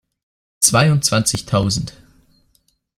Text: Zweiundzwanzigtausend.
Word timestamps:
Zweiundzwanzigtausend. 0.61 1.93